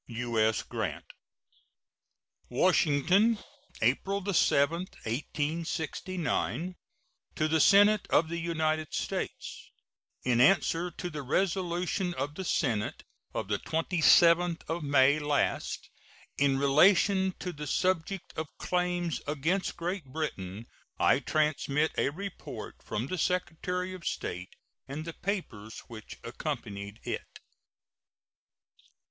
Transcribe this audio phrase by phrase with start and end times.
[0.07, 0.63] U.S.
[0.63, 1.05] GRANT.
[2.49, 3.37] WASHINGTON,
[3.83, 6.75] April 7, 1869.
[7.35, 9.69] To the Senate of the United States:
[10.23, 13.03] In answer to the resolution of the Senate
[13.35, 15.91] of the 27th of May last,
[16.35, 20.65] in relation to the subject of claims against Great Britain,
[20.97, 24.55] I transmit a report from the Secretary of State
[24.87, 27.37] and the papers which accompanied it.